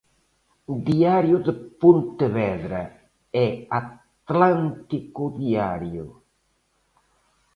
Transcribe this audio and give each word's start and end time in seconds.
Diario 0.87 1.37
de 1.45 1.53
Pontevedra 1.81 2.83
e 3.43 3.47
Atlántico 3.81 5.23
Diario. 5.41 6.07